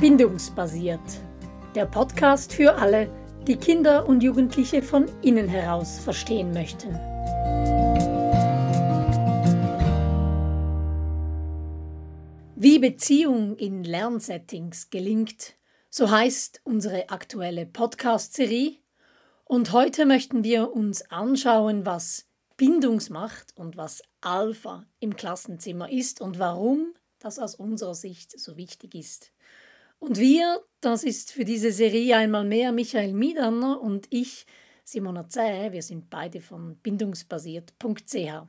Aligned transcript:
Bindungsbasiert. 0.00 1.00
Der 1.74 1.84
Podcast 1.84 2.52
für 2.52 2.76
alle, 2.76 3.10
die 3.48 3.56
Kinder 3.56 4.08
und 4.08 4.22
Jugendliche 4.22 4.80
von 4.80 5.06
innen 5.22 5.48
heraus 5.48 5.98
verstehen 5.98 6.52
möchten. 6.52 6.94
Wie 12.54 12.78
Beziehung 12.78 13.56
in 13.56 13.82
Lernsettings 13.82 14.90
gelingt, 14.90 15.54
so 15.90 16.08
heißt 16.08 16.60
unsere 16.62 17.10
aktuelle 17.10 17.66
Podcast-Serie. 17.66 18.76
Und 19.46 19.72
heute 19.72 20.06
möchten 20.06 20.44
wir 20.44 20.72
uns 20.72 21.10
anschauen, 21.10 21.84
was 21.84 22.26
Bindungsmacht 22.56 23.52
und 23.56 23.76
was 23.76 24.02
Alpha 24.20 24.86
im 25.00 25.16
Klassenzimmer 25.16 25.90
ist 25.90 26.20
und 26.20 26.38
warum 26.38 26.94
das 27.18 27.40
aus 27.40 27.56
unserer 27.56 27.96
Sicht 27.96 28.38
so 28.38 28.56
wichtig 28.56 28.94
ist. 28.94 29.32
Und 29.98 30.18
wir, 30.18 30.64
das 30.80 31.02
ist 31.02 31.32
für 31.32 31.44
diese 31.44 31.72
Serie 31.72 32.16
einmal 32.16 32.44
mehr 32.44 32.72
Michael 32.72 33.12
Miedanner 33.12 33.80
und 33.80 34.06
ich, 34.10 34.46
Simona 34.84 35.28
Zäh, 35.28 35.72
wir 35.72 35.82
sind 35.82 36.08
beide 36.08 36.40
von 36.40 36.76
bindungsbasiert.ch. 36.76 38.46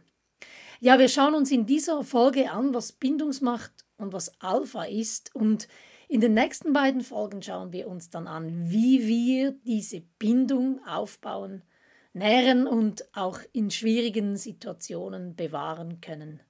Ja, 0.82 0.98
wir 1.00 1.10
schauen 1.10 1.34
uns 1.34 1.52
in 1.52 1.66
dieser 1.66 2.04
Folge 2.04 2.52
an, 2.52 2.74
was 2.74 2.94
Bindungsmacht 2.94 3.74
und 3.98 4.14
was 4.14 4.40
Alpha 4.42 4.84
ist 4.84 5.36
und 5.36 5.68
in 6.08 6.22
den 6.22 6.34
nächsten 6.34 6.74
beiden 6.74 7.02
Folgen 7.02 7.42
schauen 7.42 7.72
wir 7.72 7.88
uns 7.88 8.10
dann 8.10 8.28
an, 8.28 8.70
wie 8.72 9.06
wir 9.06 9.52
diese 9.52 10.02
Bindung 10.02 10.84
aufbauen, 10.86 11.64
nähren 12.14 12.66
und 12.66 13.08
auch 13.16 13.40
in 13.54 13.70
schwierigen 13.70 14.36
Situationen 14.36 15.36
bewahren 15.36 16.02
können. 16.02 16.42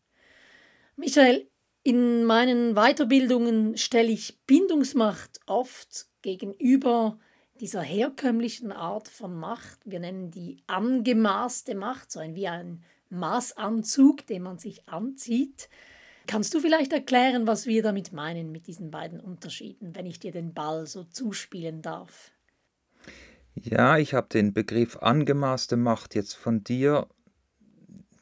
Michael, 0.96 1.50
in 1.90 2.24
meinen 2.24 2.76
Weiterbildungen 2.76 3.76
stelle 3.76 4.12
ich 4.12 4.38
Bindungsmacht 4.46 5.40
oft 5.48 6.06
gegenüber 6.22 7.18
dieser 7.60 7.82
herkömmlichen 7.82 8.72
Art 8.72 9.08
von 9.08 9.34
Macht. 9.34 9.80
Wir 9.86 10.00
nennen 10.00 10.30
die 10.30 10.62
angemaßte 10.68 11.74
Macht, 11.74 12.12
so 12.12 12.20
ein 12.20 12.36
wie 12.36 12.48
ein 12.48 12.84
Maßanzug, 13.10 14.28
den 14.28 14.44
man 14.44 14.60
sich 14.60 14.88
anzieht. 14.88 15.68
Kannst 16.28 16.54
du 16.54 16.60
vielleicht 16.60 16.94
erklären, 16.94 17.48
was 17.48 17.66
wir 17.66 17.82
damit 17.82 18.14
meinen 18.14 18.52
mit 18.52 18.68
diesen 18.68 18.92
beiden 18.92 19.20
Unterschieden, 19.20 19.96
wenn 19.96 20.06
ich 20.06 20.20
dir 20.20 20.32
den 20.32 20.54
Ball 20.54 20.86
so 20.86 21.06
zuspielen 21.06 21.82
darf? 21.82 22.30
Ja, 23.56 23.98
ich 23.98 24.14
habe 24.14 24.28
den 24.30 24.54
Begriff 24.54 24.98
angemaßte 24.98 25.76
Macht 25.76 26.14
jetzt 26.14 26.36
von 26.36 26.64
dir 26.64 27.08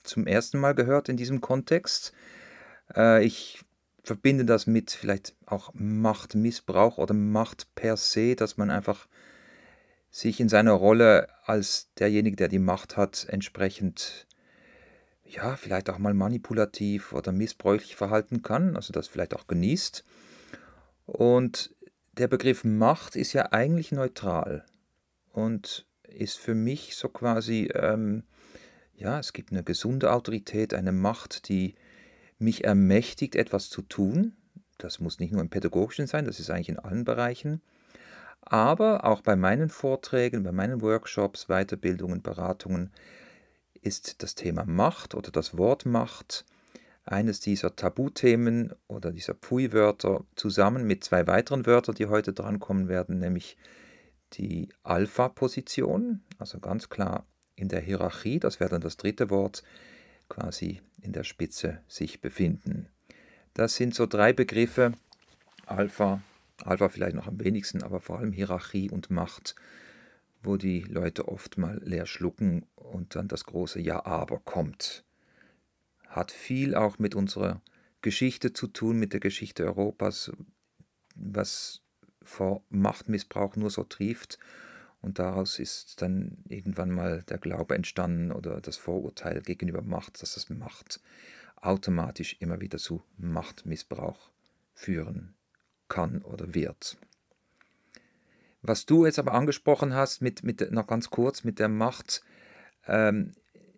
zum 0.04 0.26
ersten 0.26 0.58
Mal 0.58 0.74
gehört 0.74 1.10
in 1.10 1.18
diesem 1.18 1.42
Kontext. 1.42 2.14
Äh, 2.96 3.26
ich 3.26 3.60
verbinde 4.08 4.46
das 4.46 4.68
mit 4.68 4.92
vielleicht 4.92 5.36
auch 5.46 5.72
Machtmissbrauch 5.74 6.98
oder 6.98 7.14
Macht 7.14 7.76
per 7.76 7.98
se, 7.98 8.36
dass 8.36 8.58
man 8.58 8.72
einfach 8.72 9.08
sich 10.10 10.40
in 10.40 10.50
seiner 10.50 10.72
Rolle 10.72 11.28
als 11.44 11.90
derjenige, 12.00 12.38
der 12.38 12.48
die 12.48 12.58
Macht 12.58 12.96
hat, 12.96 13.28
entsprechend, 13.30 14.26
ja, 15.26 15.58
vielleicht 15.58 15.90
auch 15.90 15.98
mal 15.98 16.14
manipulativ 16.14 17.12
oder 17.12 17.34
missbräuchlich 17.34 17.98
verhalten 17.98 18.42
kann, 18.42 18.78
also 18.78 18.94
das 18.94 19.08
vielleicht 19.08 19.36
auch 19.36 19.46
genießt. 19.46 20.06
Und 21.06 21.76
der 22.14 22.30
Begriff 22.30 22.64
Macht 22.64 23.18
ist 23.18 23.34
ja 23.34 23.52
eigentlich 23.52 23.92
neutral 23.92 24.66
und 25.34 25.86
ist 26.04 26.38
für 26.38 26.56
mich 26.56 26.96
so 26.96 27.10
quasi, 27.10 27.70
ähm, 27.76 28.24
ja, 28.96 29.20
es 29.20 29.34
gibt 29.34 29.52
eine 29.52 29.64
gesunde 29.64 30.14
Autorität, 30.14 30.74
eine 30.74 30.94
Macht, 30.94 31.50
die 31.50 31.76
mich 32.40 32.64
ermächtigt, 32.64 33.36
etwas 33.36 33.70
zu 33.70 33.82
tun. 33.82 34.36
Das 34.78 35.00
muss 35.00 35.20
nicht 35.20 35.32
nur 35.32 35.42
im 35.42 35.50
pädagogischen 35.50 36.08
sein, 36.08 36.26
das 36.26 36.40
ist 36.40 36.50
eigentlich 36.50 36.70
in 36.70 36.80
allen 36.80 37.04
Bereichen. 37.04 37.62
Aber 38.42 39.06
auch 39.06 39.22
bei 39.22 39.36
meinen 39.36 39.70
Vorträgen, 39.70 40.44
bei 40.44 40.52
meinen 40.52 40.82
Workshops, 40.82 41.48
Weiterbildungen, 41.48 42.22
Beratungen 42.22 42.92
ist 43.82 44.24
das 44.24 44.36
Thema 44.36 44.66
Macht 44.66 45.16
oder 45.16 45.32
das 45.32 45.58
Wort 45.58 45.86
Macht 45.86 46.46
eines 47.04 47.40
dieser 47.40 47.76
Tabuthemen 47.76 48.74
oder 48.88 49.12
dieser 49.12 49.34
Pfui-Wörter 49.34 50.26
zusammen 50.36 50.86
mit 50.86 51.04
zwei 51.04 51.26
weiteren 51.26 51.66
Wörtern, 51.66 51.96
die 51.96 52.08
heute 52.08 52.34
drankommen 52.34 52.88
werden, 52.88 53.20
nämlich 53.20 53.58
die 54.34 54.70
Alpha-Position, 54.84 56.22
also 56.38 56.60
ganz 56.60 56.90
klar 56.90 57.26
in 57.56 57.70
der 57.70 57.80
Hierarchie, 57.80 58.40
das 58.40 58.60
wäre 58.60 58.70
dann 58.70 58.82
das 58.82 58.98
dritte 58.98 59.30
Wort, 59.30 59.64
quasi 60.30 60.82
in 61.02 61.14
der 61.14 61.24
Spitze 61.24 61.82
sich 61.88 62.22
befinden. 62.22 62.88
Das 63.54 63.76
sind 63.76 63.96
so 63.96 64.06
drei 64.06 64.34
Begriffe, 64.34 64.94
Alpha, 65.66 66.22
Alpha 66.64 66.90
vielleicht 66.90 67.16
noch 67.16 67.28
am 67.28 67.40
wenigsten, 67.40 67.84
aber 67.84 68.00
vor 68.00 68.20
allem 68.20 68.32
Hierarchie 68.32 68.90
und 68.90 69.10
Macht, 69.10 69.56
wo 70.44 70.58
die 70.58 70.82
Leute 70.82 71.28
oft 71.28 71.58
mal 71.58 71.80
leer 71.84 72.06
schlucken 72.06 72.66
und 72.76 73.16
dann 73.16 73.28
das 73.28 73.46
große 73.46 73.80
Ja 73.82 74.06
aber 74.06 74.40
kommt. 74.40 75.04
Hat 76.08 76.32
viel 76.32 76.76
auch 76.76 77.00
mit 77.00 77.16
unserer 77.16 77.62
Geschichte 78.02 78.54
zu 78.54 78.68
tun, 78.68 78.98
mit 78.98 79.14
der 79.14 79.20
Geschichte 79.20 79.66
Europas, 79.66 80.32
was 81.16 81.82
vor 82.22 82.64
Machtmissbrauch 82.70 83.56
nur 83.56 83.70
so 83.70 83.84
trieft 83.84 84.38
und 85.02 85.20
daraus 85.20 85.60
ist 85.60 86.02
dann 86.02 86.38
irgendwann 86.48 86.92
mal 86.92 87.24
der 87.24 87.38
Glaube 87.38 87.76
entstanden 87.76 88.32
oder 88.32 88.62
das 88.62 88.78
Vorurteil 88.78 89.42
gegenüber 89.42 89.82
Macht, 89.82 90.22
dass 90.22 90.34
das 90.34 90.50
Macht 90.50 91.00
automatisch 91.56 92.38
immer 92.40 92.60
wieder 92.62 92.78
zu 92.78 93.04
Machtmissbrauch 93.18 94.32
führen 94.74 95.36
kann 95.88 96.22
oder 96.22 96.54
wird. 96.54 96.98
Was 98.62 98.86
du 98.86 99.06
jetzt 99.06 99.20
aber 99.20 99.34
angesprochen 99.34 99.94
hast, 99.94 100.22
mit, 100.22 100.44
mit, 100.44 100.72
noch 100.72 100.88
ganz 100.88 101.10
kurz 101.10 101.44
mit 101.44 101.60
der 101.60 101.70
Macht 101.70 102.24
ähm, 102.88 103.34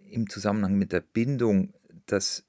im 0.09 0.29
Zusammenhang 0.29 0.75
mit 0.75 0.91
der 0.91 1.01
Bindung, 1.01 1.73
dass 2.05 2.45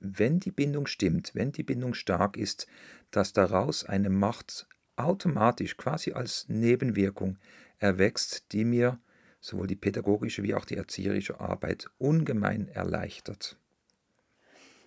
wenn 0.00 0.40
die 0.40 0.50
Bindung 0.50 0.86
stimmt, 0.86 1.34
wenn 1.34 1.52
die 1.52 1.62
Bindung 1.62 1.94
stark 1.94 2.36
ist, 2.36 2.66
dass 3.10 3.32
daraus 3.32 3.84
eine 3.84 4.10
Macht 4.10 4.66
automatisch 4.96 5.76
quasi 5.76 6.12
als 6.12 6.46
Nebenwirkung 6.48 7.38
erwächst, 7.78 8.52
die 8.52 8.64
mir 8.64 8.98
sowohl 9.40 9.66
die 9.66 9.76
pädagogische 9.76 10.42
wie 10.42 10.54
auch 10.54 10.64
die 10.64 10.76
erzieherische 10.76 11.40
Arbeit 11.40 11.90
ungemein 11.98 12.68
erleichtert. 12.68 13.58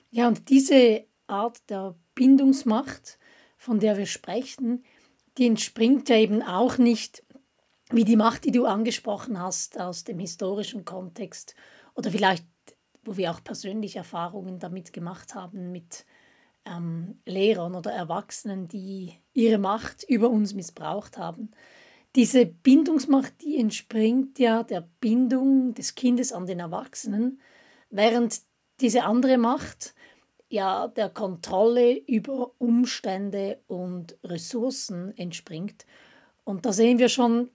Ja, 0.09 0.27
und 0.27 0.49
diese 0.49 1.05
Art 1.27 1.69
der 1.69 1.95
Bindungsmacht, 2.15 3.19
von 3.57 3.79
der 3.79 3.97
wir 3.97 4.05
sprechen, 4.05 4.83
die 5.37 5.45
entspringt 5.45 6.09
ja 6.09 6.15
eben 6.15 6.41
auch 6.41 6.77
nicht 6.77 7.23
wie 7.91 8.03
die 8.03 8.15
Macht, 8.15 8.45
die 8.45 8.51
du 8.51 8.65
angesprochen 8.65 9.39
hast 9.39 9.79
aus 9.79 10.03
dem 10.03 10.19
historischen 10.19 10.85
Kontext 10.85 11.55
oder 11.93 12.11
vielleicht, 12.11 12.45
wo 13.03 13.15
wir 13.15 13.31
auch 13.31 13.43
persönliche 13.43 13.99
Erfahrungen 13.99 14.59
damit 14.59 14.91
gemacht 14.91 15.35
haben 15.35 15.71
mit 15.71 16.05
ähm, 16.65 17.19
Lehrern 17.25 17.75
oder 17.75 17.91
Erwachsenen, 17.91 18.67
die 18.67 19.13
ihre 19.33 19.57
Macht 19.57 20.03
über 20.03 20.29
uns 20.29 20.53
missbraucht 20.53 21.17
haben, 21.17 21.51
diese 22.17 22.47
Bindungsmacht, 22.47 23.43
die 23.43 23.59
entspringt 23.59 24.39
ja 24.39 24.63
der 24.63 24.81
Bindung 24.81 25.75
des 25.75 25.93
Kindes 25.93 26.33
an 26.33 26.47
den 26.47 26.59
Erwachsenen, 26.59 27.39
während 27.91 28.41
diese 28.81 29.03
andere 29.03 29.37
Macht 29.37 29.93
ja 30.49 30.87
der 30.87 31.09
Kontrolle 31.09 31.95
über 31.95 32.53
Umstände 32.57 33.61
und 33.67 34.17
Ressourcen 34.23 35.15
entspringt. 35.15 35.85
Und 36.43 36.65
da 36.65 36.73
sehen 36.73 36.97
wir 36.97 37.09
schon, 37.09 37.51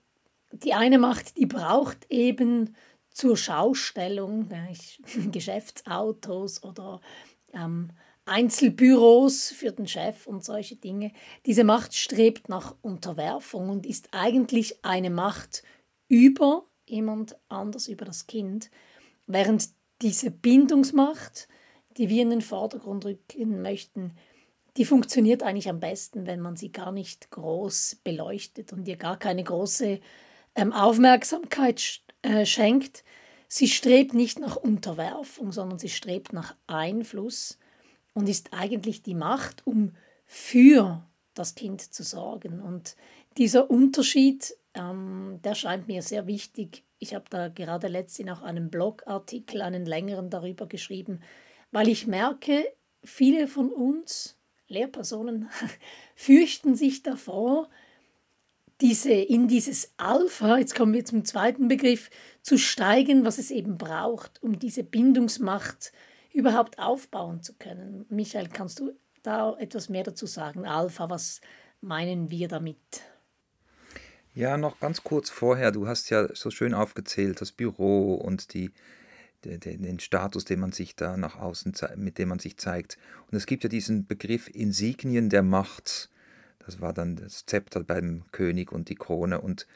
die 0.53 0.73
eine 0.73 0.97
Macht, 0.97 1.37
die 1.37 1.45
braucht 1.45 2.09
eben 2.09 2.73
zur 3.09 3.35
Schaustellung 3.35 4.47
Geschäftsautos 5.31 6.63
oder 6.63 7.01
ähm, 7.53 7.89
Einzelbüros 8.25 9.51
für 9.51 9.71
den 9.71 9.87
Chef 9.87 10.27
und 10.27 10.43
solche 10.43 10.75
Dinge. 10.75 11.11
Diese 11.45 11.63
Macht 11.63 11.93
strebt 11.95 12.49
nach 12.49 12.75
Unterwerfung 12.81 13.69
und 13.69 13.85
ist 13.85 14.09
eigentlich 14.11 14.83
eine 14.83 15.09
Macht 15.09 15.63
über 16.07 16.65
jemand 16.85 17.37
anders, 17.49 17.87
über 17.87 18.05
das 18.05 18.27
Kind, 18.27 18.69
während 19.27 19.69
diese 20.01 20.31
Bindungsmacht, 20.31 21.47
die 21.97 22.09
wir 22.09 22.21
in 22.21 22.29
den 22.29 22.41
Vordergrund 22.41 23.05
rücken 23.05 23.61
möchten, 23.61 24.15
die 24.77 24.85
funktioniert 24.85 25.43
eigentlich 25.43 25.69
am 25.69 25.79
besten, 25.79 26.25
wenn 26.25 26.39
man 26.39 26.55
sie 26.55 26.71
gar 26.71 26.91
nicht 26.91 27.29
groß 27.29 27.97
beleuchtet 28.03 28.73
und 28.73 28.87
ihr 28.87 28.97
gar 28.97 29.17
keine 29.17 29.43
große 29.43 29.99
ähm, 30.55 30.73
Aufmerksamkeit 30.73 32.01
äh, 32.23 32.45
schenkt. 32.45 33.03
Sie 33.47 33.67
strebt 33.67 34.15
nicht 34.15 34.39
nach 34.39 34.55
Unterwerfung, 34.55 35.51
sondern 35.51 35.77
sie 35.77 35.89
strebt 35.89 36.33
nach 36.33 36.55
Einfluss 36.65 37.59
und 38.13 38.29
ist 38.29 38.53
eigentlich 38.53 39.01
die 39.01 39.15
Macht, 39.15 39.65
um 39.65 39.95
für 40.25 41.05
das 41.33 41.55
Kind 41.55 41.81
zu 41.81 42.03
sorgen. 42.03 42.61
Und 42.61 42.95
dieser 43.37 43.69
Unterschied, 43.69 44.55
ähm, 44.73 45.39
der 45.43 45.55
scheint 45.55 45.87
mir 45.87 46.01
sehr 46.01 46.27
wichtig. 46.27 46.83
Ich 46.99 47.13
habe 47.13 47.25
da 47.29 47.47
gerade 47.49 47.87
letztens 47.87 48.31
auch 48.31 48.41
einen 48.41 48.69
Blogartikel, 48.69 49.61
einen 49.61 49.85
längeren 49.85 50.29
darüber 50.29 50.67
geschrieben, 50.67 51.21
weil 51.71 51.87
ich 51.87 52.07
merke, 52.07 52.65
viele 53.03 53.47
von 53.47 53.71
uns, 53.71 54.37
Lehrpersonen 54.67 55.49
fürchten 56.15 56.75
sich 56.75 57.03
davor, 57.03 57.69
diese, 58.81 59.13
in 59.13 59.47
dieses 59.47 59.93
Alpha, 59.97 60.57
jetzt 60.57 60.75
kommen 60.75 60.93
wir 60.93 61.05
zum 61.05 61.25
zweiten 61.25 61.67
Begriff, 61.67 62.09
zu 62.41 62.57
steigen, 62.57 63.25
was 63.25 63.37
es 63.37 63.51
eben 63.51 63.77
braucht, 63.77 64.41
um 64.43 64.59
diese 64.59 64.83
Bindungsmacht 64.83 65.93
überhaupt 66.33 66.79
aufbauen 66.79 67.41
zu 67.41 67.53
können. 67.53 68.05
Michael, 68.09 68.49
kannst 68.49 68.79
du 68.79 68.91
da 69.21 69.55
etwas 69.57 69.87
mehr 69.87 70.03
dazu 70.03 70.25
sagen? 70.25 70.65
Alpha, 70.65 71.09
was 71.09 71.39
meinen 71.79 72.29
wir 72.29 72.47
damit? 72.47 72.77
Ja, 74.33 74.57
noch 74.57 74.79
ganz 74.79 75.03
kurz 75.03 75.29
vorher, 75.29 75.71
du 75.71 75.87
hast 75.87 76.09
ja 76.09 76.27
so 76.33 76.49
schön 76.49 76.73
aufgezählt, 76.73 77.39
das 77.39 77.51
Büro 77.51 78.15
und 78.15 78.53
die, 78.55 78.71
den 79.43 79.99
Status, 79.99 80.43
den 80.43 80.59
man 80.59 80.71
sich 80.71 80.95
da 80.95 81.17
nach 81.17 81.35
außen, 81.35 81.73
mit 81.97 82.17
dem 82.17 82.29
man 82.29 82.39
sich 82.39 82.57
zeigt. 82.57 82.97
Und 83.29 83.37
es 83.37 83.45
gibt 83.45 83.63
ja 83.63 83.69
diesen 83.69 84.07
Begriff 84.07 84.49
Insignien 84.49 85.29
der 85.29 85.43
Macht. 85.43 86.09
Das 86.65 86.81
war 86.81 86.93
dann 86.93 87.15
das 87.15 87.45
Zepter 87.45 87.83
beim 87.83 88.23
König 88.31 88.71
und 88.71 88.89
die 88.89 88.95
Krone 88.95 89.39
und 89.39 89.67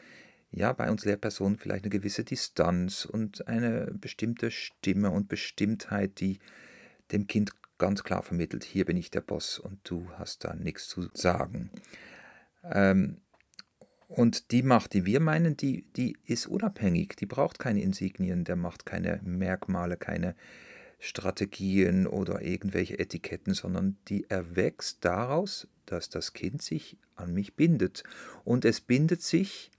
ja, 0.52 0.74
bei 0.74 0.90
uns 0.90 1.06
Lehrpersonen 1.06 1.58
vielleicht 1.58 1.84
eine 1.84 1.92
gewisse 1.92 2.24
Distanz 2.24 3.06
und 3.06 3.48
eine 3.48 3.92
bestimmte 3.94 4.52
Stimme 4.52 5.12
und 5.12 5.28
Bestimmtheit, 5.28 6.20
die 6.20 6.40
dem 7.12 7.28
Kind 7.28 7.52
ganz 7.78 8.04
klar 8.04 8.24
vermittelt, 8.24 8.64
hier 8.64 8.86
bin 8.86 8.98
ich 8.98 9.12
der 9.12 9.22
Boss 9.22 9.60
und 9.60 9.80
du 9.84 10.10
hast 10.18 10.44
da 10.44 10.56
nichts 10.56 10.88
zu 10.88 11.10
sagen. 11.14 11.70
Ähm, 12.64 13.18
und 14.08 14.52
die 14.52 14.64
Macht, 14.64 14.94
die 14.94 15.06
wir 15.06 15.20
meinen, 15.20 15.58
die, 15.58 15.84
die 15.94 16.18
ist 16.26 16.48
unabhängig, 16.48 17.16
die 17.18 17.26
braucht 17.26 17.60
keine 17.60 17.82
Insignien, 17.82 18.46
der 18.46 18.56
macht 18.56 18.86
keine 18.86 19.20
Merkmale, 19.24 19.98
keine 19.98 20.36
Strategien 21.00 22.08
oder 22.08 22.42
irgendwelche 22.42 22.98
Etiketten, 22.98 23.54
sondern 23.54 23.98
die 24.08 24.30
erwächst 24.30 25.04
daraus, 25.06 25.68
dass 25.86 26.10
das 26.10 26.34
Kind 26.34 26.62
sich 26.62 26.98
an 27.16 27.34
mich 27.34 27.56
bindet. 27.56 28.04
Und 28.44 28.66
es 28.66 28.82
bindet 28.82 29.22
sich, 29.22 29.72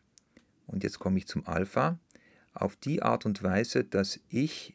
und 0.68 0.84
jetzt 0.84 0.98
komme 0.98 1.18
ich 1.18 1.26
zum 1.26 1.46
Alpha, 1.46 1.98
auf 2.54 2.76
die 2.76 3.02
Art 3.02 3.26
und 3.26 3.42
Weise, 3.42 3.84
dass 3.84 4.20
ich 4.28 4.74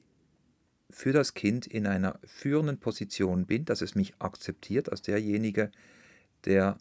für 0.89 1.11
das 1.11 1.33
Kind 1.33 1.65
in 1.65 1.87
einer 1.87 2.19
führenden 2.23 2.79
Position 2.79 3.45
bin, 3.45 3.65
dass 3.65 3.81
es 3.81 3.95
mich 3.95 4.13
akzeptiert 4.19 4.89
als 4.89 5.01
derjenige, 5.01 5.71
der 6.45 6.77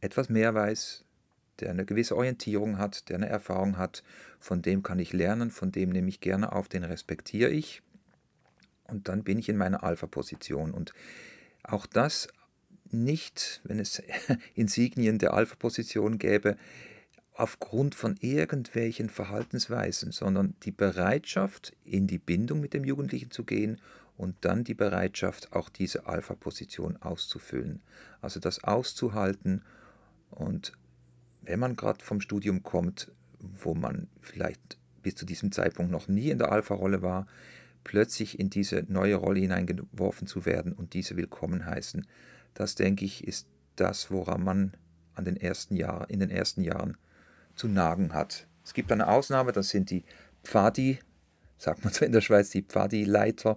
etwas 0.00 0.28
mehr 0.28 0.54
weiß, 0.54 1.04
der 1.60 1.70
eine 1.70 1.84
gewisse 1.84 2.16
Orientierung 2.16 2.78
hat, 2.78 3.08
der 3.08 3.16
eine 3.16 3.28
Erfahrung 3.28 3.78
hat, 3.78 4.02
von 4.38 4.62
dem 4.62 4.82
kann 4.82 4.98
ich 4.98 5.12
lernen, 5.12 5.50
von 5.50 5.72
dem 5.72 5.90
nehme 5.90 6.08
ich 6.08 6.20
gerne 6.20 6.52
auf, 6.52 6.68
den 6.68 6.84
respektiere 6.84 7.50
ich. 7.50 7.82
Und 8.84 9.08
dann 9.08 9.24
bin 9.24 9.38
ich 9.38 9.48
in 9.48 9.56
meiner 9.56 9.82
Alpha-Position. 9.82 10.72
Und 10.72 10.92
auch 11.62 11.86
das 11.86 12.28
nicht, 12.90 13.60
wenn 13.64 13.78
es 13.78 14.02
Insignien 14.54 15.18
der 15.18 15.34
Alpha-Position 15.34 16.18
gäbe, 16.18 16.56
aufgrund 17.36 17.94
von 17.94 18.16
irgendwelchen 18.20 19.10
Verhaltensweisen, 19.10 20.10
sondern 20.10 20.54
die 20.62 20.72
Bereitschaft, 20.72 21.76
in 21.84 22.06
die 22.06 22.18
Bindung 22.18 22.60
mit 22.60 22.72
dem 22.72 22.84
Jugendlichen 22.84 23.30
zu 23.30 23.44
gehen 23.44 23.78
und 24.16 24.36
dann 24.40 24.64
die 24.64 24.74
Bereitschaft, 24.74 25.52
auch 25.52 25.68
diese 25.68 26.06
Alpha-Position 26.06 26.96
auszufüllen. 26.96 27.82
Also 28.22 28.40
das 28.40 28.64
auszuhalten 28.64 29.62
und 30.30 30.72
wenn 31.42 31.60
man 31.60 31.76
gerade 31.76 32.02
vom 32.02 32.22
Studium 32.22 32.62
kommt, 32.62 33.12
wo 33.38 33.74
man 33.74 34.08
vielleicht 34.22 34.78
bis 35.02 35.14
zu 35.14 35.26
diesem 35.26 35.52
Zeitpunkt 35.52 35.92
noch 35.92 36.08
nie 36.08 36.30
in 36.30 36.38
der 36.38 36.50
Alpha-Rolle 36.50 37.02
war, 37.02 37.26
plötzlich 37.84 38.40
in 38.40 38.48
diese 38.48 38.84
neue 38.88 39.14
Rolle 39.14 39.40
hineingeworfen 39.40 40.26
zu 40.26 40.46
werden 40.46 40.72
und 40.72 40.94
diese 40.94 41.16
willkommen 41.16 41.66
heißen, 41.66 42.06
das 42.54 42.74
denke 42.74 43.04
ich, 43.04 43.28
ist 43.28 43.46
das, 43.76 44.10
woran 44.10 44.42
man 44.42 44.72
an 45.14 45.26
den 45.26 45.36
ersten 45.36 45.76
Jahr, 45.76 46.08
in 46.08 46.18
den 46.18 46.30
ersten 46.30 46.62
Jahren 46.62 46.96
zu 47.56 47.68
nagen 47.68 48.12
hat. 48.14 48.46
Es 48.64 48.74
gibt 48.74 48.92
eine 48.92 49.08
Ausnahme, 49.08 49.52
das 49.52 49.70
sind 49.70 49.90
die 49.90 50.04
Pfadi, 50.44 50.98
sagt 51.58 51.84
man 51.84 51.92
so 51.92 52.04
in 52.04 52.12
der 52.12 52.20
Schweiz, 52.20 52.50
die 52.50 52.62
Pfadi-Leiter. 52.62 53.56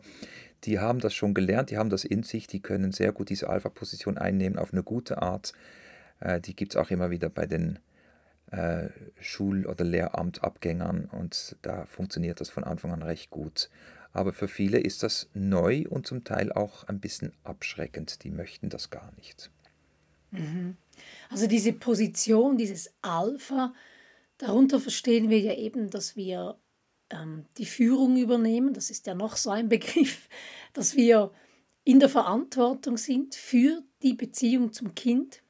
Die 0.65 0.79
haben 0.79 0.99
das 0.99 1.13
schon 1.13 1.33
gelernt, 1.33 1.69
die 1.69 1.77
haben 1.77 1.89
das 1.89 2.03
in 2.03 2.23
sich, 2.23 2.47
die 2.47 2.61
können 2.61 2.91
sehr 2.91 3.11
gut 3.11 3.29
diese 3.29 3.49
Alpha-Position 3.49 4.17
einnehmen 4.17 4.59
auf 4.59 4.73
eine 4.73 4.83
gute 4.83 5.21
Art. 5.21 5.53
Äh, 6.19 6.41
die 6.41 6.55
gibt 6.55 6.73
es 6.73 6.77
auch 6.77 6.91
immer 6.91 7.09
wieder 7.11 7.29
bei 7.29 7.45
den 7.45 7.79
äh, 8.51 8.89
Schul- 9.21 9.65
oder 9.65 9.85
Lehramtabgängern 9.85 11.05
und 11.05 11.55
da 11.61 11.85
funktioniert 11.85 12.41
das 12.41 12.49
von 12.49 12.63
Anfang 12.63 12.91
an 12.91 13.03
recht 13.03 13.29
gut. 13.29 13.69
Aber 14.11 14.33
für 14.33 14.47
viele 14.47 14.79
ist 14.79 15.03
das 15.03 15.29
neu 15.33 15.85
und 15.87 16.07
zum 16.07 16.23
Teil 16.23 16.51
auch 16.51 16.83
ein 16.85 16.99
bisschen 16.99 17.31
abschreckend. 17.43 18.23
Die 18.23 18.31
möchten 18.31 18.69
das 18.69 18.89
gar 18.89 19.11
nicht. 19.15 19.51
Mhm. 20.31 20.77
Also 21.29 21.47
diese 21.47 21.73
Position, 21.73 22.57
dieses 22.57 22.93
Alpha, 23.01 23.73
darunter 24.37 24.79
verstehen 24.79 25.29
wir 25.29 25.39
ja 25.39 25.53
eben, 25.53 25.89
dass 25.89 26.15
wir 26.15 26.57
ähm, 27.09 27.45
die 27.57 27.65
Führung 27.65 28.17
übernehmen. 28.17 28.73
Das 28.73 28.89
ist 28.89 29.07
ja 29.07 29.15
noch 29.15 29.35
so 29.35 29.49
ein 29.49 29.69
Begriff, 29.69 30.29
dass 30.73 30.95
wir 30.95 31.31
in 31.83 31.99
der 31.99 32.09
Verantwortung 32.09 32.97
sind 32.97 33.35
für 33.35 33.81
die 34.03 34.13
Beziehung 34.13 34.73
zum 34.73 34.95
Kind, 34.95 35.41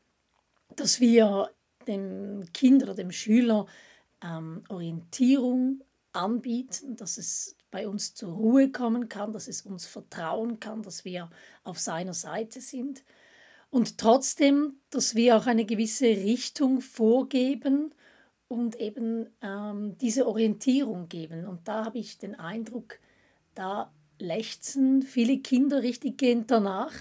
dass 0.76 1.00
wir 1.00 1.50
dem 1.88 2.46
Kind 2.54 2.84
oder 2.84 2.94
dem 2.94 3.12
Schüler 3.12 3.66
ähm, 4.24 4.64
Orientierung 4.70 5.84
anbieten, 6.14 6.96
dass 6.96 7.18
es 7.18 7.56
bei 7.72 7.88
uns 7.88 8.16
zur 8.16 8.34
Ruhe 8.34 8.72
kommen 8.72 9.10
kann, 9.10 9.32
dass 9.32 9.48
es 9.48 9.62
uns 9.62 9.86
vertrauen 9.86 10.60
kann, 10.60 10.82
dass 10.82 11.06
wir 11.06 11.30
auf 11.64 11.80
seiner 11.80 12.14
Seite 12.14 12.62
sind. 12.62 13.04
Und 13.70 13.98
trotzdem, 13.98 14.74
dass 14.90 15.16
wir 15.16 15.38
auch 15.38 15.46
eine 15.46 15.66
gewisse 15.66 16.08
Richtung 16.08 16.82
vorgeben 16.82 17.94
und 18.48 18.76
eben 18.78 19.28
ähm, 19.42 19.96
diese 20.00 20.28
Orientierung 20.28 21.08
geben. 21.08 21.46
Und 21.46 21.68
da 21.68 21.86
habe 21.86 22.00
ich 22.00 22.18
den 22.18 22.36
Eindruck, 22.36 23.00
da 23.54 23.92
lechzen 24.18 25.04
viele 25.04 25.40
Kinder 25.40 25.84
richtig 25.84 26.18
gehend 26.18 26.50
danach, 26.50 26.94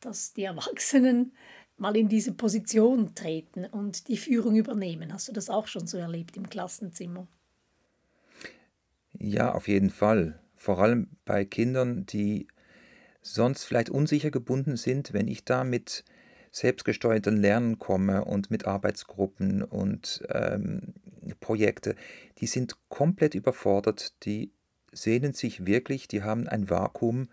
dass 0.00 0.32
die 0.32 0.44
Erwachsenen 0.44 1.32
mal 1.76 1.96
in 1.96 2.08
diese 2.08 2.32
Position 2.32 3.14
treten 3.14 3.64
und 3.64 4.08
die 4.08 4.16
Führung 4.16 4.56
übernehmen. 4.56 5.12
Hast 5.12 5.28
du 5.28 5.32
das 5.32 5.48
auch 5.48 5.66
schon 5.66 5.86
so 5.86 5.96
erlebt 5.96 6.36
im 6.36 6.48
Klassenzimmer? 6.48 7.26
Ja, 9.18 9.54
auf 9.54 9.68
jeden 9.68 9.90
Fall. 9.90 10.40
Vor 10.56 10.78
allem 10.78 11.08
bei 11.24 11.44
Kindern, 11.44 12.04
die 12.04 12.48
sonst 13.22 13.64
vielleicht 13.64 13.90
unsicher 13.90 14.30
gebunden 14.30 14.76
sind, 14.76 15.12
wenn 15.12 15.28
ich 15.28 15.44
da 15.44 15.64
mit 15.64 16.04
selbstgesteuerten 16.52 17.36
Lernen 17.36 17.78
komme 17.78 18.24
und 18.24 18.50
mit 18.50 18.66
Arbeitsgruppen 18.66 19.62
und 19.62 20.22
ähm, 20.30 20.94
Projekte, 21.38 21.94
die 22.38 22.46
sind 22.46 22.76
komplett 22.88 23.34
überfordert, 23.34 24.24
die 24.24 24.52
sehnen 24.92 25.32
sich 25.32 25.66
wirklich, 25.66 26.08
die 26.08 26.22
haben 26.22 26.48
ein 26.48 26.68
Vakuum 26.68 27.28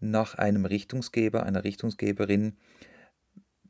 nach 0.00 0.34
einem 0.34 0.66
Richtungsgeber, 0.66 1.44
einer 1.44 1.64
Richtungsgeberin, 1.64 2.56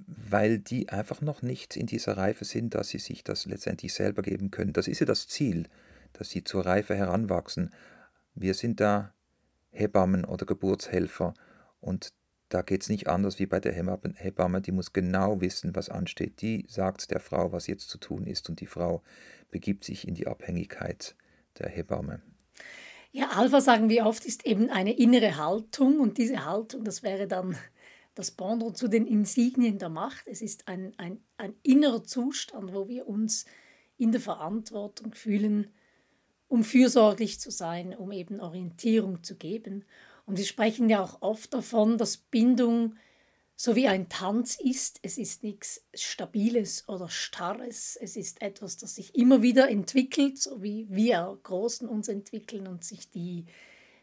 weil 0.06 0.58
die 0.58 0.88
einfach 0.88 1.20
noch 1.20 1.42
nicht 1.42 1.76
in 1.76 1.86
dieser 1.86 2.16
Reife 2.16 2.44
sind, 2.44 2.74
dass 2.74 2.88
sie 2.88 2.98
sich 2.98 3.22
das 3.22 3.46
letztendlich 3.46 3.94
selber 3.94 4.22
geben 4.22 4.50
können. 4.50 4.72
Das 4.72 4.88
ist 4.88 4.98
ja 4.98 5.06
das 5.06 5.28
Ziel, 5.28 5.68
dass 6.12 6.30
sie 6.30 6.42
zur 6.42 6.66
Reife 6.66 6.96
heranwachsen. 6.96 7.72
Wir 8.34 8.54
sind 8.54 8.80
da 8.80 9.13
Hebammen 9.74 10.24
oder 10.24 10.46
Geburtshelfer 10.46 11.34
und 11.80 12.12
da 12.48 12.62
geht 12.62 12.82
es 12.82 12.88
nicht 12.88 13.08
anders 13.08 13.38
wie 13.38 13.46
bei 13.46 13.58
der 13.58 13.72
Hebamme, 13.72 14.60
die 14.60 14.70
muss 14.70 14.92
genau 14.92 15.40
wissen, 15.40 15.74
was 15.74 15.88
ansteht. 15.88 16.40
Die 16.40 16.66
sagt 16.68 17.10
der 17.10 17.18
Frau, 17.18 17.50
was 17.52 17.66
jetzt 17.66 17.88
zu 17.88 17.98
tun 17.98 18.26
ist 18.26 18.48
und 18.48 18.60
die 18.60 18.66
Frau 18.66 19.02
begibt 19.50 19.82
sich 19.84 20.06
in 20.06 20.14
die 20.14 20.28
Abhängigkeit 20.28 21.16
der 21.58 21.68
Hebamme. 21.68 22.22
Ja, 23.10 23.30
Alpha, 23.30 23.60
sagen 23.60 23.88
wir 23.88 24.06
oft, 24.06 24.24
ist 24.24 24.46
eben 24.46 24.70
eine 24.70 24.96
innere 24.96 25.36
Haltung 25.36 26.00
und 26.00 26.18
diese 26.18 26.44
Haltung, 26.44 26.84
das 26.84 27.02
wäre 27.02 27.26
dann 27.26 27.56
das 28.14 28.30
Pendant 28.30 28.76
zu 28.76 28.88
den 28.88 29.06
Insignien 29.06 29.78
der 29.78 29.88
Macht. 29.88 30.26
Es 30.26 30.42
ist 30.42 30.68
ein, 30.68 30.94
ein, 30.96 31.18
ein 31.36 31.54
innerer 31.62 32.04
Zustand, 32.04 32.72
wo 32.72 32.88
wir 32.88 33.08
uns 33.08 33.46
in 33.96 34.12
der 34.12 34.20
Verantwortung 34.20 35.14
fühlen, 35.14 35.72
um 36.48 36.64
fürsorglich 36.64 37.40
zu 37.40 37.50
sein, 37.50 37.94
um 37.96 38.12
eben 38.12 38.40
Orientierung 38.40 39.22
zu 39.22 39.36
geben. 39.36 39.84
Und 40.26 40.38
wir 40.38 40.44
sprechen 40.44 40.88
ja 40.88 41.02
auch 41.02 41.22
oft 41.22 41.52
davon, 41.52 41.98
dass 41.98 42.16
Bindung 42.16 42.96
so 43.56 43.76
wie 43.76 43.88
ein 43.88 44.08
Tanz 44.08 44.58
ist. 44.60 44.98
Es 45.02 45.16
ist 45.16 45.42
nichts 45.42 45.84
Stabiles 45.94 46.88
oder 46.88 47.08
Starres. 47.08 47.96
Es 48.00 48.16
ist 48.16 48.42
etwas, 48.42 48.76
das 48.76 48.96
sich 48.96 49.14
immer 49.14 49.42
wieder 49.42 49.70
entwickelt, 49.70 50.38
so 50.38 50.62
wie 50.62 50.86
wir 50.90 51.38
Großen 51.42 51.88
uns 51.88 52.08
entwickeln 52.08 52.66
und 52.66 52.84
sich 52.84 53.10
die 53.10 53.46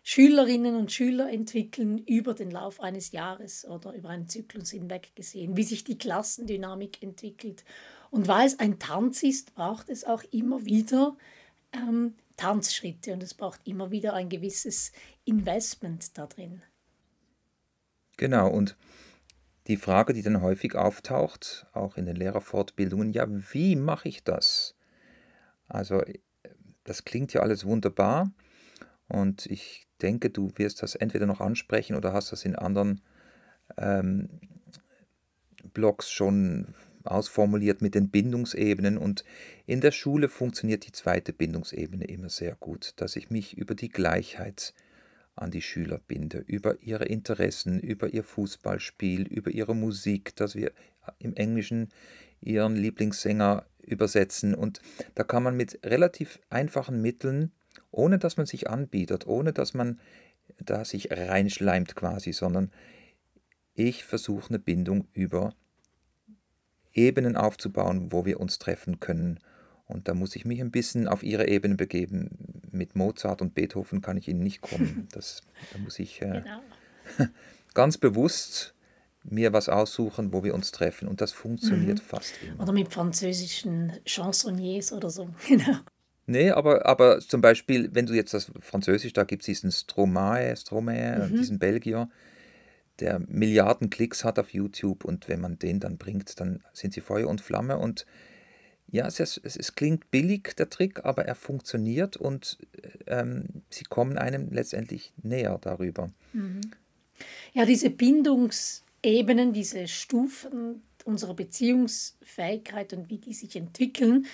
Schülerinnen 0.04 0.76
und 0.76 0.92
Schüler 0.92 1.32
entwickeln 1.32 2.00
über 2.00 2.34
den 2.34 2.50
Lauf 2.50 2.80
eines 2.80 3.12
Jahres 3.12 3.66
oder 3.66 3.94
über 3.94 4.10
einen 4.10 4.28
Zyklus 4.28 4.72
hinweg 4.72 5.16
gesehen, 5.16 5.58
wie 5.58 5.64
sich 5.64 5.84
die 5.84 5.98
Klassendynamik 5.98 7.04
entwickelt. 7.04 7.64
Und 8.10 8.28
weil 8.28 8.48
es 8.48 8.58
ein 8.60 8.80
Tanz 8.80 9.22
ist, 9.22 9.54
braucht 9.54 9.90
es 9.90 10.04
auch 10.04 10.24
immer 10.32 10.66
wieder 10.66 11.18
ähm, 11.74 12.16
Tanzschritte 12.42 13.14
und 13.14 13.22
es 13.22 13.36
braucht 13.36 13.68
immer 13.68 13.92
wieder 13.92 14.16
ein 14.16 14.28
gewisses 14.28 14.92
Investment 15.26 16.18
da 16.18 16.26
drin. 16.26 16.64
Genau, 18.18 18.50
und 18.50 18.76
die 19.68 19.78
Frage, 19.78 20.14
die 20.14 20.24
dann 20.24 20.42
häufig 20.42 20.74
auftaucht, 20.74 21.68
auch 21.74 21.98
in 21.98 22.08
den 22.08 22.16
Lehrerfortbildungen, 22.16 23.14
ja, 23.14 23.28
wie 23.30 23.76
mache 23.76 24.10
ich 24.10 24.24
das? 24.24 24.76
Also 25.68 26.02
das 26.84 27.06
klingt 27.06 27.32
ja 27.34 27.42
alles 27.42 27.64
wunderbar 27.64 28.32
und 29.08 29.46
ich 29.46 29.88
denke, 30.02 30.32
du 30.32 30.52
wirst 30.56 30.82
das 30.82 30.96
entweder 30.96 31.28
noch 31.28 31.42
ansprechen 31.42 31.96
oder 31.96 32.12
hast 32.12 32.32
das 32.32 32.44
in 32.44 32.56
anderen 32.56 33.02
ähm, 33.78 34.42
Blogs 35.76 36.10
schon 36.10 36.74
ausformuliert 37.04 37.82
mit 37.82 37.96
den 37.96 38.10
Bindungsebenen 38.10 38.98
und 38.98 39.24
in 39.66 39.82
der 39.82 39.92
Schule 39.92 40.30
funktioniert 40.30 40.86
die 40.86 40.92
zweite 40.92 41.34
Bindungsebene 41.34 42.06
immer 42.06 42.30
sehr 42.30 42.56
gut, 42.56 42.94
dass 42.98 43.16
ich 43.16 43.30
mich 43.30 43.58
über 43.58 43.76
die 43.76 43.90
Gleichheit 43.90 44.74
an 45.36 45.52
die 45.52 45.62
Schüler 45.62 46.00
binde, 46.08 46.40
über 46.40 46.82
ihre 46.82 47.06
Interessen, 47.06 47.80
über 47.80 48.14
ihr 48.14 48.24
Fußballspiel, 48.24 49.28
über 49.28 49.52
ihre 49.52 49.76
Musik, 49.76 50.36
dass 50.36 50.56
wir 50.56 50.72
im 51.20 51.36
Englischen 51.36 51.90
ihren 52.42 52.76
Lieblingssänger 52.76 53.66
übersetzen. 53.82 54.54
Und 54.54 54.82
da 55.16 55.24
kann 55.24 55.44
man 55.44 55.56
mit 55.56 55.80
relativ 55.84 56.40
einfachen 56.50 57.02
Mitteln, 57.02 57.52
ohne 57.92 58.20
dass 58.20 58.38
man 58.38 58.46
sich 58.46 58.70
anbietet, 58.70 59.26
ohne 59.26 59.54
dass 59.54 59.74
man 59.74 60.00
da 60.60 60.86
sich 60.86 61.12
reinschleimt 61.12 61.96
quasi, 61.96 62.34
sondern 62.34 62.72
ich 63.74 64.04
versuche 64.04 64.50
eine 64.50 64.60
Bindung 64.60 65.08
über 65.14 65.56
Ebenen 66.94 67.36
aufzubauen, 67.36 68.12
wo 68.12 68.26
wir 68.26 68.40
uns 68.40 68.60
treffen 68.60 69.00
können. 69.00 69.40
Und 69.86 70.08
da 70.08 70.14
muss 70.14 70.36
ich 70.36 70.46
mich 70.46 70.62
ein 70.62 70.72
bisschen 70.72 71.08
auf 71.08 71.24
ihre 71.24 71.48
Ebene 71.48 71.76
begeben. 71.76 72.30
Mit 72.72 72.96
Mozart 72.96 73.42
und 73.42 73.54
Beethoven 73.54 74.02
kann 74.02 74.18
ich 74.18 74.28
ihnen 74.28 74.44
nicht 74.44 74.62
kommen. 74.62 75.08
Das, 75.12 75.42
da 75.74 75.80
muss 75.80 76.00
ich 76.00 76.22
äh, 76.22 76.42
genau. 76.44 77.30
ganz 77.74 77.98
bewusst 77.98 78.74
mir 79.24 79.54
was 79.54 79.70
aussuchen, 79.70 80.34
wo 80.34 80.44
wir 80.44 80.56
uns 80.56 80.72
treffen. 80.72 81.08
Und 81.08 81.22
das 81.22 81.32
funktioniert 81.32 82.00
mhm. 82.00 82.04
fast 82.04 82.34
immer. 82.44 82.64
Oder 82.64 82.74
mit 82.74 82.92
französischen 82.92 83.94
Chansonniers 84.06 84.92
oder 84.94 85.10
so. 85.10 85.30
Genau. 85.48 85.78
Nee, 86.28 86.52
aber, 86.52 86.86
aber 86.86 87.20
zum 87.20 87.42
Beispiel, 87.42 87.90
wenn 87.94 88.06
du 88.06 88.14
jetzt 88.14 88.34
das 88.34 88.52
Französisch, 88.62 89.12
da 89.12 89.24
gibt 89.24 89.42
es 89.42 89.48
diesen 89.48 89.72
Stromae, 89.72 90.56
Stromae, 90.56 91.28
mhm. 91.28 91.36
diesen 91.36 91.60
Belgier, 91.60 92.10
der 93.02 93.20
Milliarden 93.20 93.90
Klicks 93.90 94.24
hat 94.24 94.40
auf 94.40 94.54
YouTube 94.54 95.04
und 95.04 95.28
wenn 95.28 95.42
man 95.42 95.60
den 95.60 95.80
dann 95.80 95.98
bringt, 95.98 96.40
dann 96.40 96.64
sind 96.72 96.94
sie 96.94 97.02
Feuer 97.02 97.28
und 97.28 97.42
Flamme 97.42 97.78
und 97.78 98.06
ja, 98.92 99.08
es, 99.08 99.20
es, 99.20 99.38
es 99.38 99.76
klingt 99.76 100.12
billig, 100.12 100.54
der 100.58 100.70
Trick, 100.70 101.06
aber 101.06 101.26
er 101.26 101.36
funktioniert 101.36 102.18
und 102.18 102.58
ähm, 103.08 103.64
sie 103.70 103.86
kommen 103.86 104.18
einem 104.18 104.52
letztendlich 104.52 105.14
näher 105.24 105.58
darüber. 105.62 106.12
Mhm. 106.34 106.62
Ja, 107.54 107.66
diese 107.66 107.90
Bindungsebenen, 107.90 109.54
diese 109.54 109.88
Stufen 109.88 110.82
unserer 111.06 111.34
Beziehungsfähigkeit 111.34 112.94
und 112.94 113.10
wie 113.10 113.18
die 113.18 113.34
sich 113.34 113.56
entwickeln, 113.56 114.28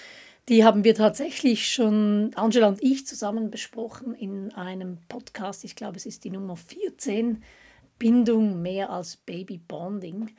die 0.49 0.63
haben 0.63 0.83
wir 0.83 0.95
tatsächlich 0.95 1.69
schon, 1.69 2.31
Angela 2.35 2.67
und 2.67 2.81
ich, 2.81 3.05
zusammen 3.05 3.51
besprochen 3.51 4.15
in 4.15 4.53
einem 4.53 4.97
Podcast. 5.09 5.65
Ich 5.65 5.75
glaube, 5.75 5.97
es 5.97 6.05
ist 6.05 6.23
die 6.23 6.29
Nummer 6.29 6.55
14 6.55 7.43
Bindung 7.99 8.61
mehr 8.61 8.89
als 8.89 9.17
Baby-Bonding, 9.17 10.31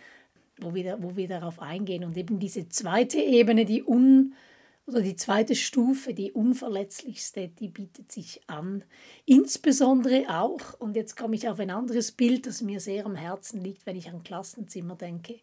wo 0.61 0.75
wir, 0.75 1.03
wo 1.03 1.17
wir 1.17 1.29
darauf 1.29 1.61
eingehen. 1.61 2.05
Und 2.05 2.17
eben 2.17 2.39
diese 2.39 2.69
zweite 2.69 3.19
Ebene, 3.19 3.65
die 3.65 3.83
un 3.83 4.35
oder 4.87 5.03
die 5.03 5.17
zweite 5.17 5.55
Stufe, 5.55 6.15
die 6.15 6.33
unverletzlichste, 6.33 7.49
die 7.49 7.69
bietet 7.69 8.11
sich 8.11 8.41
an. 8.47 8.85
Insbesondere 9.27 10.25
auch, 10.31 10.81
und 10.81 10.97
jetzt 10.97 11.15
komme 11.15 11.37
ich 11.37 11.47
auf 11.47 11.61
ein 11.61 11.71
anderes 11.71 12.13
Bild, 12.13 12.47
das 12.47 12.63
mir 12.63 12.81
sehr 12.81 13.05
am 13.05 13.15
Herzen 13.15 13.61
liegt, 13.61 13.85
wenn 13.85 13.97
ich 13.97 14.09
an 14.09 14.23
Klassenzimmer 14.23 14.97
denke, 14.97 15.41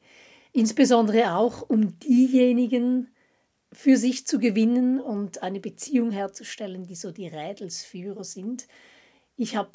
insbesondere 0.52 1.36
auch 1.36 1.62
um 1.62 2.00
diejenigen 2.00 3.10
für 3.72 3.98
sich 3.98 4.26
zu 4.26 4.40
gewinnen 4.40 5.00
und 5.00 5.44
eine 5.44 5.60
Beziehung 5.60 6.10
herzustellen, 6.10 6.88
die 6.88 6.96
so 6.96 7.12
die 7.12 7.28
Rädelsführer 7.28 8.24
sind. 8.24 8.68
Ich 9.38 9.56
habe 9.56 9.72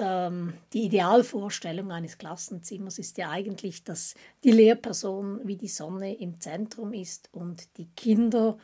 ähm, 0.00 0.54
die 0.72 0.84
Idealvorstellung 0.84 1.90
eines 1.90 2.18
Klassenzimmers 2.18 2.98
ist 2.98 3.18
ja 3.18 3.30
eigentlich, 3.30 3.84
dass 3.84 4.14
die 4.44 4.52
Lehrperson 4.52 5.40
wie 5.44 5.56
die 5.56 5.68
Sonne 5.68 6.14
im 6.14 6.40
Zentrum 6.40 6.92
ist 6.92 7.28
und 7.32 7.76
die 7.78 7.88
Kinder 7.96 8.58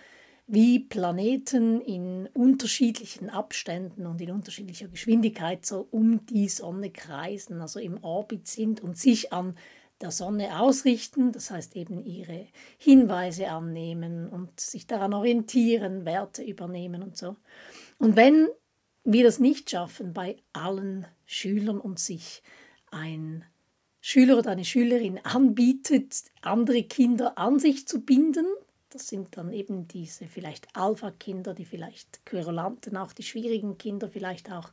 wie 0.47 0.81
Planeten 0.81 1.81
in 1.81 2.29
unterschiedlichen 2.35 3.31
Abständen 3.31 4.07
und 4.07 4.21
in 4.21 4.31
unterschiedlicher 4.31 4.89
Geschwindigkeit 4.89 5.65
so 5.65 5.87
um 5.91 6.27
die 6.27 6.49
Sonne 6.49 6.91
kreisen, 6.91 7.61
also 7.61 7.79
im 7.81 8.03
Orbit 8.03 8.47
sind 8.47 8.83
und 8.83 8.99
sich 8.99 9.33
an 9.33 9.57
der 10.01 10.11
Sonne 10.11 10.61
ausrichten, 10.61 11.33
das 11.33 11.51
heißt 11.51 11.77
eben 11.77 12.05
ihre 12.05 12.49
Hinweise 12.77 13.49
annehmen 13.49 14.29
und 14.29 14.59
sich 14.61 14.87
daran 14.87 15.15
orientieren, 15.15 16.05
Werte 16.05 16.43
übernehmen 16.43 17.03
und 17.03 17.17
so. 17.17 17.37
Und 17.99 18.17
wenn 18.17 18.49
wir 19.05 19.25
das 19.25 19.39
nicht 19.39 19.71
schaffen, 19.71 20.13
bei 20.13 20.37
allen 20.53 21.07
Schülern 21.33 21.81
und 21.81 21.99
sich 21.99 22.43
ein 22.91 23.45
Schüler 24.01 24.39
oder 24.39 24.51
eine 24.51 24.65
Schülerin 24.65 25.19
anbietet, 25.25 26.25
andere 26.43 26.83
Kinder 26.83 27.39
an 27.39 27.59
sich 27.59 27.89
zu 27.89 28.03
binden. 28.03 28.47
Das 28.91 29.09
sind 29.09 29.37
dann 29.37 29.53
eben 29.53 29.89
diese 29.89 30.27
vielleicht 30.27 30.69
Alpha-Kinder, 30.77 31.55
die 31.55 31.65
vielleicht 31.65 32.27
Querulanten, 32.27 32.97
auch 32.97 33.13
die 33.13 33.23
schwierigen 33.23 33.79
Kinder 33.79 34.09
vielleicht 34.09 34.53
auch. 34.53 34.71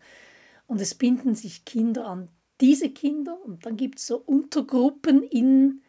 Und 0.67 0.81
es 0.81 0.95
binden 0.95 1.35
sich 1.35 1.63
Kinder 1.63 2.05
an 2.05 2.29
diese 2.59 2.89
Kinder 2.89 3.39
und 3.45 3.65
dann 3.65 3.77
gibt 3.77 3.99
es 3.99 4.07
so 4.07 4.17
Untergruppen 4.17 5.23
in 5.23 5.81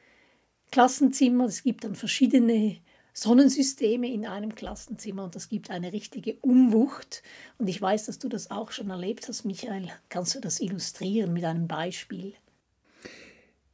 Klassenzimmern. 0.70 1.48
Es 1.48 1.64
gibt 1.64 1.82
dann 1.82 1.96
verschiedene 1.96 2.76
Sonnensysteme 3.20 4.10
in 4.10 4.24
einem 4.24 4.54
Klassenzimmer 4.54 5.24
und 5.24 5.36
das 5.36 5.50
gibt 5.50 5.68
eine 5.68 5.92
richtige 5.92 6.36
Umwucht. 6.36 7.22
Und 7.58 7.68
ich 7.68 7.80
weiß, 7.80 8.06
dass 8.06 8.18
du 8.18 8.30
das 8.30 8.50
auch 8.50 8.72
schon 8.72 8.88
erlebt 8.88 9.28
hast, 9.28 9.44
Michael. 9.44 9.88
Kannst 10.08 10.34
du 10.34 10.40
das 10.40 10.58
illustrieren 10.58 11.34
mit 11.34 11.44
einem 11.44 11.68
Beispiel? 11.68 12.32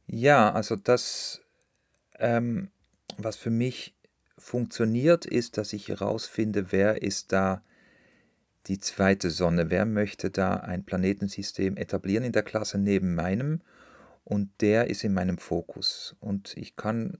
Ja, 0.05 0.51
also 0.51 0.75
das, 0.75 1.39
ähm, 2.19 2.71
was 3.17 3.37
für 3.37 3.49
mich 3.49 3.95
funktioniert, 4.37 5.25
ist, 5.25 5.57
dass 5.57 5.71
ich 5.71 5.87
herausfinde, 5.87 6.73
wer 6.73 7.01
ist 7.01 7.31
da 7.31 7.63
die 8.65 8.81
zweite 8.81 9.29
Sonne, 9.29 9.69
wer 9.69 9.85
möchte 9.85 10.29
da 10.29 10.55
ein 10.55 10.83
Planetensystem 10.83 11.77
etablieren 11.77 12.25
in 12.25 12.33
der 12.33 12.43
Klasse 12.43 12.79
neben 12.79 13.15
meinem 13.15 13.61
und 14.25 14.49
der 14.59 14.89
ist 14.89 15.05
in 15.05 15.13
meinem 15.13 15.37
Fokus. 15.37 16.17
Und 16.19 16.57
ich 16.57 16.75
kann 16.75 17.17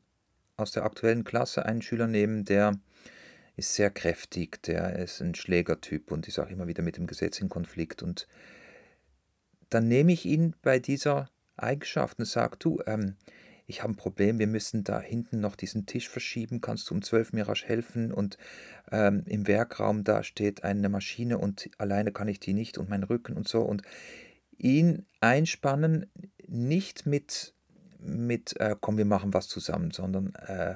aus 0.58 0.72
der 0.72 0.84
aktuellen 0.84 1.24
Klasse 1.24 1.66
einen 1.66 1.82
Schüler 1.82 2.08
nehmen, 2.08 2.44
der 2.44 2.80
ist 3.56 3.76
sehr 3.76 3.90
kräftig, 3.90 4.62
der 4.64 4.98
ist 4.98 5.22
ein 5.22 5.36
Schlägertyp 5.36 6.12
und 6.12 6.28
ist 6.28 6.40
auch 6.40 6.50
immer 6.50 6.68
wieder 6.68 6.84
mit 6.84 6.98
dem 6.98 7.08
Gesetz 7.08 7.40
in 7.40 7.50
Konflikt. 7.50 8.04
Und 8.04 8.28
dann 9.70 9.88
nehme 9.88 10.12
ich 10.12 10.26
ihn 10.26 10.56
bei 10.62 10.80
dieser 10.80 11.30
Eigenschaft 11.56 12.20
und 12.20 12.26
sage, 12.26 12.58
du, 12.60 12.82
ähm, 12.86 13.16
ich 13.66 13.84
habe 13.84 13.94
ein 13.94 13.98
Problem, 13.98 14.40
wir 14.40 14.48
müssen 14.48 14.84
da 14.84 15.00
hinten 15.00 15.42
noch 15.42 15.56
diesen 15.56 15.86
Tisch 15.86 16.08
verschieben, 16.08 16.62
kannst 16.62 16.90
du 16.90 16.96
um 16.96 17.02
zwölf 17.02 17.34
mir 17.34 17.48
rasch 17.48 17.66
helfen? 17.66 18.12
Und 18.14 18.38
ähm, 18.92 19.24
im 19.26 19.46
Werkraum, 19.46 20.04
da 20.04 20.24
steht 20.24 20.64
eine 20.64 20.88
Maschine 20.88 21.38
und 21.38 21.70
alleine 21.78 22.12
kann 22.12 22.30
ich 22.30 22.40
die 22.40 22.54
nicht 22.54 22.78
und 22.78 22.90
mein 22.90 23.04
Rücken 23.04 23.34
und 23.34 23.48
so. 23.48 23.62
Und 23.62 23.82
ihn 24.58 25.06
einspannen, 25.20 26.10
nicht 26.48 27.06
mit 27.06 27.54
mit, 28.00 28.60
äh, 28.60 28.76
komm, 28.80 28.98
wir 28.98 29.06
machen 29.06 29.34
was 29.34 29.48
zusammen, 29.48 29.92
sondern 29.92 30.34
äh, 30.36 30.76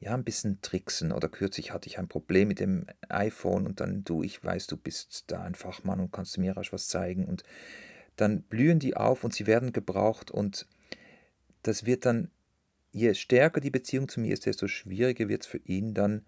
ja, 0.00 0.14
ein 0.14 0.24
bisschen 0.24 0.60
tricksen. 0.62 1.12
Oder 1.12 1.28
kürzlich 1.28 1.72
hatte 1.72 1.88
ich 1.88 1.98
ein 1.98 2.08
Problem 2.08 2.48
mit 2.48 2.60
dem 2.60 2.86
iPhone 3.08 3.66
und 3.66 3.80
dann, 3.80 4.04
du, 4.04 4.22
ich 4.22 4.42
weiß, 4.42 4.66
du 4.66 4.76
bist 4.76 5.24
da 5.28 5.42
ein 5.42 5.54
Fachmann 5.54 6.00
und 6.00 6.12
kannst 6.12 6.38
mir 6.38 6.56
rasch 6.56 6.72
was 6.72 6.88
zeigen. 6.88 7.24
Und 7.26 7.42
dann 8.16 8.42
blühen 8.42 8.78
die 8.78 8.96
auf 8.96 9.24
und 9.24 9.34
sie 9.34 9.46
werden 9.46 9.72
gebraucht 9.72 10.30
und 10.30 10.66
das 11.62 11.84
wird 11.86 12.06
dann, 12.06 12.30
je 12.92 13.14
stärker 13.14 13.60
die 13.60 13.70
Beziehung 13.70 14.08
zu 14.08 14.20
mir 14.20 14.32
ist, 14.32 14.46
desto 14.46 14.68
schwieriger 14.68 15.28
wird 15.28 15.42
es 15.42 15.48
für 15.48 15.58
ihn 15.58 15.94
dann, 15.94 16.24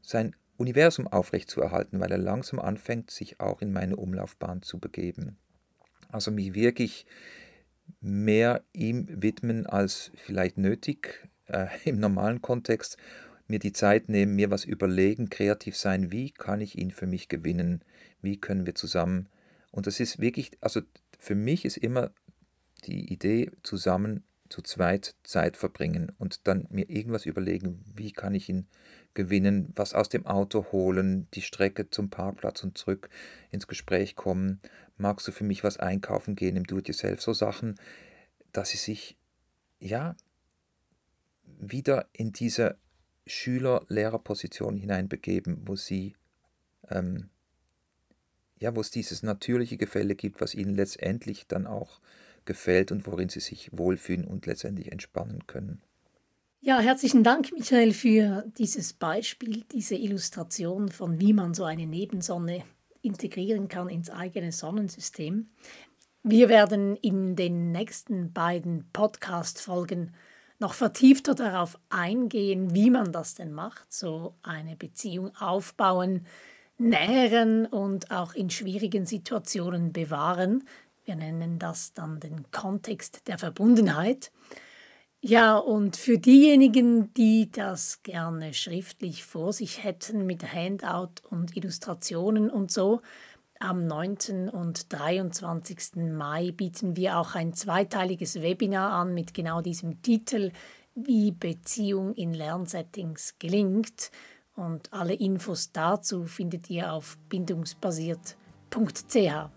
sein 0.00 0.34
Universum 0.56 1.06
aufrechtzuerhalten, 1.06 2.00
weil 2.00 2.10
er 2.10 2.18
langsam 2.18 2.58
anfängt, 2.58 3.10
sich 3.10 3.40
auch 3.40 3.62
in 3.62 3.72
meine 3.72 3.96
Umlaufbahn 3.96 4.62
zu 4.62 4.78
begeben. 4.78 5.38
Also 6.08 6.30
mich 6.30 6.54
wirklich 6.54 7.06
mehr 8.00 8.62
ihm 8.72 9.06
widmen 9.08 9.66
als 9.66 10.10
vielleicht 10.16 10.58
nötig 10.58 11.28
äh, 11.46 11.66
im 11.84 12.00
normalen 12.00 12.42
Kontext, 12.42 12.96
mir 13.48 13.58
die 13.58 13.72
Zeit 13.72 14.08
nehmen, 14.08 14.34
mir 14.34 14.50
was 14.50 14.64
überlegen, 14.64 15.28
kreativ 15.28 15.76
sein, 15.76 16.10
wie 16.10 16.30
kann 16.30 16.60
ich 16.60 16.78
ihn 16.78 16.90
für 16.90 17.06
mich 17.06 17.28
gewinnen, 17.28 17.82
wie 18.22 18.38
können 18.38 18.66
wir 18.66 18.74
zusammen. 18.74 19.28
Und 19.70 19.86
das 19.86 20.00
ist 20.00 20.20
wirklich, 20.20 20.52
also 20.60 20.80
für 21.18 21.34
mich 21.34 21.64
ist 21.64 21.76
immer 21.76 22.10
die 22.86 23.12
Idee, 23.12 23.50
zusammen 23.62 24.24
zu 24.48 24.60
zweit 24.62 25.16
Zeit 25.22 25.56
verbringen 25.56 26.12
und 26.18 26.46
dann 26.46 26.66
mir 26.70 26.88
irgendwas 26.90 27.24
überlegen, 27.24 27.82
wie 27.94 28.12
kann 28.12 28.34
ich 28.34 28.48
ihn 28.48 28.66
gewinnen, 29.14 29.72
was 29.76 29.94
aus 29.94 30.08
dem 30.08 30.26
Auto 30.26 30.66
holen, 30.72 31.26
die 31.32 31.42
Strecke 31.42 31.88
zum 31.90 32.10
Parkplatz 32.10 32.62
und 32.62 32.76
zurück 32.76 33.08
ins 33.50 33.66
Gespräch 33.66 34.14
kommen. 34.14 34.60
Magst 35.02 35.28
du 35.28 35.32
für 35.32 35.44
mich 35.44 35.64
was 35.64 35.76
einkaufen 35.76 36.36
gehen 36.36 36.56
im 36.56 36.64
Do-it-yourself? 36.64 37.20
So 37.20 37.32
Sachen, 37.32 37.74
dass 38.52 38.70
sie 38.70 38.78
sich, 38.78 39.18
ja, 39.80 40.16
wieder 41.58 42.08
in 42.12 42.32
diese 42.32 42.78
Schüler-Lehrer-Position 43.26 44.76
hineinbegeben, 44.76 45.62
wo 45.66 45.76
sie 45.76 46.14
ähm, 46.88 47.28
ja, 48.62 48.74
wo 48.76 48.80
es 48.80 48.90
dieses 48.92 49.22
natürliche 49.24 49.76
Gefälle 49.76 50.14
gibt, 50.14 50.40
was 50.40 50.54
ihnen 50.54 50.74
letztendlich 50.74 51.46
dann 51.48 51.66
auch 51.66 52.00
gefällt 52.44 52.92
und 52.92 53.06
worin 53.06 53.28
sie 53.28 53.40
sich 53.40 53.70
wohlfühlen 53.72 54.24
und 54.24 54.46
letztendlich 54.46 54.92
entspannen 54.92 55.46
können. 55.48 55.82
Ja, 56.60 56.78
herzlichen 56.78 57.24
Dank, 57.24 57.50
Michael, 57.52 57.92
für 57.92 58.44
dieses 58.56 58.92
Beispiel, 58.92 59.64
diese 59.72 59.96
Illustration 59.96 60.90
von, 60.90 61.18
wie 61.18 61.32
man 61.32 61.54
so 61.54 61.64
eine 61.64 61.88
Nebensonne 61.88 62.62
integrieren 63.02 63.68
kann 63.68 63.88
ins 63.88 64.10
eigene 64.10 64.52
Sonnensystem. 64.52 65.50
Wir 66.22 66.48
werden 66.48 66.96
in 66.96 67.36
den 67.36 67.72
nächsten 67.72 68.32
beiden 68.32 68.88
Podcast-Folgen 68.92 70.12
noch 70.60 70.74
vertiefter 70.74 71.34
darauf 71.34 71.76
eingehen, 71.90 72.74
wie 72.74 72.90
man 72.90 73.12
das 73.12 73.34
denn 73.34 73.52
macht, 73.52 73.92
so 73.92 74.36
eine 74.42 74.76
Beziehung 74.76 75.34
aufbauen, 75.36 76.24
nähren 76.78 77.66
und 77.66 78.12
auch 78.12 78.34
in 78.34 78.48
schwierigen 78.48 79.04
Situationen 79.04 79.92
bewahren. 79.92 80.64
Wir 81.04 81.16
nennen 81.16 81.58
das 81.58 81.94
dann 81.94 82.20
den 82.20 82.50
Kontext 82.52 83.26
der 83.26 83.38
Verbundenheit. 83.38 84.30
Ja, 85.24 85.56
und 85.56 85.96
für 85.96 86.18
diejenigen, 86.18 87.14
die 87.14 87.48
das 87.52 88.02
gerne 88.02 88.52
schriftlich 88.54 89.22
vor 89.22 89.52
sich 89.52 89.84
hätten 89.84 90.26
mit 90.26 90.52
Handout 90.52 91.22
und 91.30 91.56
Illustrationen 91.56 92.50
und 92.50 92.72
so, 92.72 93.02
am 93.60 93.86
9. 93.86 94.48
und 94.50 94.92
23. 94.92 96.10
Mai 96.10 96.50
bieten 96.50 96.96
wir 96.96 97.18
auch 97.18 97.36
ein 97.36 97.54
zweiteiliges 97.54 98.42
Webinar 98.42 98.90
an 98.94 99.14
mit 99.14 99.32
genau 99.32 99.60
diesem 99.60 100.02
Titel, 100.02 100.50
wie 100.96 101.30
Beziehung 101.30 102.14
in 102.14 102.34
Lernsettings 102.34 103.36
gelingt. 103.38 104.10
Und 104.56 104.92
alle 104.92 105.14
Infos 105.14 105.70
dazu 105.70 106.24
findet 106.24 106.68
ihr 106.68 106.92
auf 106.92 107.16
bindungsbasiert.ch. 107.28 109.14
Ja, 109.14 109.48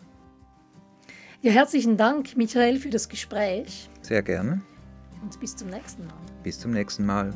herzlichen 1.41 1.97
Dank, 1.97 2.37
Michael, 2.37 2.77
für 2.77 2.91
das 2.91 3.09
Gespräch. 3.09 3.89
Sehr 4.03 4.21
gerne 4.21 4.61
und 5.25 5.39
bis 5.39 5.55
zum 5.55 5.69
nächsten 5.69 6.05
Mal. 6.05 6.15
Bis 6.43 6.59
zum 6.59 6.71
nächsten 6.71 7.05
Mal. 7.05 7.33